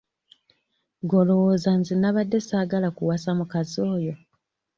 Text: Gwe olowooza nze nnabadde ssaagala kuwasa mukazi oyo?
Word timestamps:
Gwe 1.07 1.15
olowooza 1.21 1.69
nze 1.79 1.93
nnabadde 1.95 2.37
ssaagala 2.41 2.89
kuwasa 2.95 3.29
mukazi 3.39 3.79
oyo? 3.93 4.13